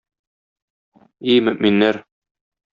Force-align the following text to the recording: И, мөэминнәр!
И, 1.35 1.37
мөэминнәр! 1.45 2.03